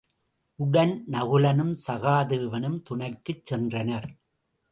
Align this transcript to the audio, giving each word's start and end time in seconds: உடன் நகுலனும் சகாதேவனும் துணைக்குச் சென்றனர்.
உடன் 0.59 0.93
நகுலனும் 1.11 1.75
சகாதேவனும் 1.87 2.79
துணைக்குச் 2.89 3.43
சென்றனர். 3.49 4.09